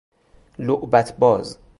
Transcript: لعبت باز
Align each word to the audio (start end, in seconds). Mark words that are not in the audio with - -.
لعبت 0.59 1.15
باز 1.19 1.59